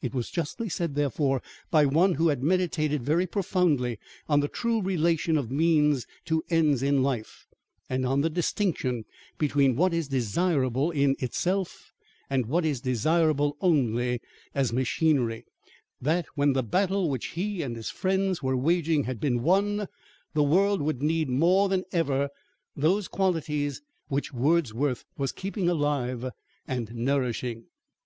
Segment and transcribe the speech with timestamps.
[0.00, 3.98] It was justly said, therefore, by one who had meditated very profoundly
[4.30, 7.46] on the true relation of means to ends in life,
[7.90, 9.04] and on the distinction
[9.36, 11.92] between what is desirable in itself
[12.30, 14.20] and what is desirable only
[14.54, 15.44] as machinery,
[16.00, 19.86] that when the battle which he and his friends were waging had been won,
[20.32, 22.30] the world would need more than ever
[22.74, 26.30] those qualities which Wordsworth was keeping alive
[26.66, 27.64] and nourishing.